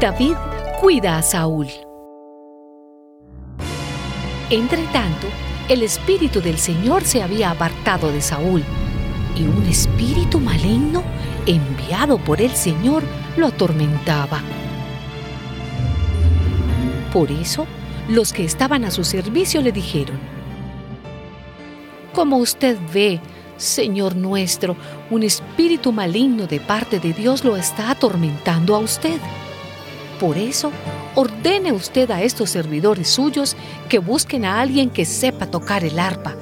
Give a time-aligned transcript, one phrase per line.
[0.00, 0.34] David
[0.80, 1.68] cuida a Saúl.
[4.50, 5.26] Entre tanto,
[5.68, 8.62] el espíritu del Señor se había apartado de Saúl,
[9.34, 11.02] y un espíritu maligno
[11.46, 13.02] enviado por el Señor
[13.36, 14.40] lo atormentaba.
[17.12, 17.66] Por eso,
[18.08, 20.35] los que estaban a su servicio le dijeron,
[22.16, 23.20] como usted ve,
[23.58, 24.74] Señor nuestro,
[25.10, 29.20] un espíritu maligno de parte de Dios lo está atormentando a usted.
[30.18, 30.72] Por eso,
[31.14, 33.54] ordene usted a estos servidores suyos
[33.90, 36.34] que busquen a alguien que sepa tocar el arpa,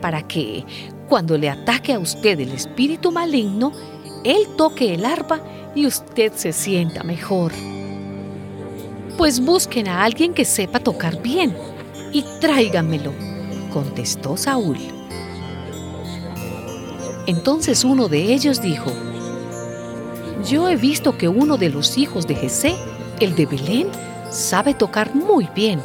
[0.00, 0.64] para que,
[1.08, 3.70] cuando le ataque a usted el espíritu maligno,
[4.24, 5.40] él toque el arpa
[5.76, 7.52] y usted se sienta mejor.
[9.16, 11.56] Pues busquen a alguien que sepa tocar bien
[12.12, 13.12] y tráiganmelo,
[13.72, 15.01] contestó Saúl.
[17.26, 18.92] Entonces uno de ellos dijo,
[20.48, 22.74] Yo he visto que uno de los hijos de Jesé,
[23.20, 23.88] el de Belén,
[24.30, 25.80] sabe tocar muy bien.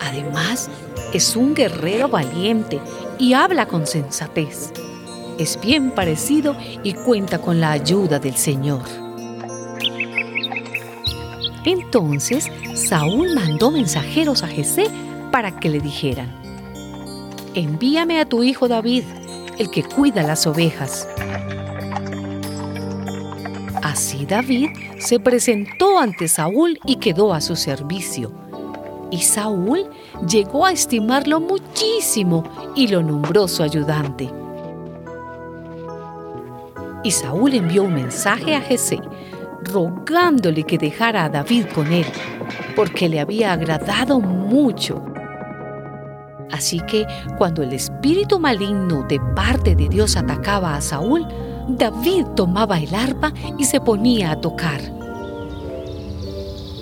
[0.00, 0.70] Además,
[1.12, 2.80] es un guerrero valiente
[3.18, 4.72] y habla con sensatez.
[5.38, 8.82] Es bien parecido y cuenta con la ayuda del Señor.
[11.64, 14.88] Entonces Saúl mandó mensajeros a Jesé
[15.32, 16.32] para que le dijeran,
[17.54, 19.04] Envíame a tu hijo David,
[19.58, 21.08] el que cuida las ovejas.
[23.82, 28.32] Así David se presentó ante Saúl y quedó a su servicio.
[29.10, 29.88] Y Saúl
[30.28, 34.28] llegó a estimarlo muchísimo y lo nombró su ayudante.
[37.04, 39.00] Y Saúl envió un mensaje a Jesé,
[39.62, 42.06] rogándole que dejara a David con él,
[42.74, 45.04] porque le había agradado mucho.
[46.50, 47.06] Así que
[47.38, 51.26] cuando el espíritu maligno de parte de Dios atacaba a Saúl,
[51.68, 54.80] David tomaba el arpa y se ponía a tocar.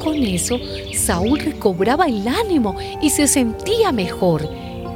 [0.03, 0.59] Con eso,
[0.95, 4.47] Saúl recobraba el ánimo y se sentía mejor,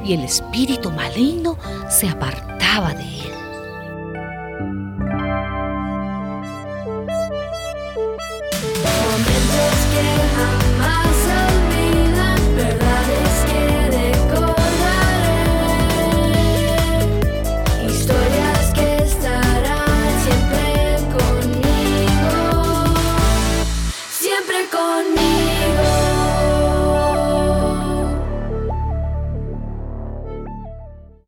[0.05, 1.57] y el espíritu maligno
[1.89, 3.19] se apartaba de él.